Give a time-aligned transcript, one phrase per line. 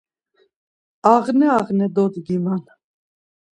[1.13, 2.63] Ağne ağne dodguman.